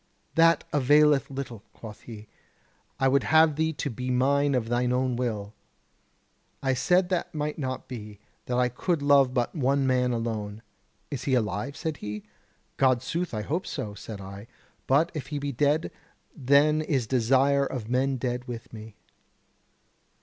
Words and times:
'That 0.33 0.63
availeth 0.73 1.29
little,' 1.29 1.61
quoth 1.73 2.01
he; 2.01 2.27
'I 2.99 3.07
would 3.07 3.23
have 3.25 3.55
thee 3.55 3.71
be 3.71 4.09
mine 4.09 4.55
of 4.55 4.67
thine 4.67 4.91
own 4.91 5.15
will.' 5.15 5.53
I 6.63 6.73
said 6.73 7.09
that 7.09 7.35
might 7.35 7.59
not 7.59 7.87
be, 7.87 8.17
that 8.47 8.57
I 8.57 8.67
could 8.67 9.03
love 9.03 9.31
but 9.31 9.53
one 9.53 9.85
man 9.85 10.11
alone. 10.11 10.63
'Is 11.11 11.25
he 11.25 11.35
alive?' 11.35 11.77
said 11.77 11.97
he. 11.97 12.23
'Goodsooth, 12.79 13.31
I 13.31 13.43
hope 13.43 13.67
so,' 13.67 13.93
said 13.93 14.19
I, 14.19 14.47
'but 14.87 15.11
if 15.13 15.27
he 15.27 15.37
be 15.37 15.51
dead, 15.51 15.91
then 16.35 16.81
is 16.81 17.05
desire 17.05 17.67
of 17.67 17.87
men 17.87 18.17
dead 18.17 18.47
within 18.47 18.69
me.' 18.79 18.95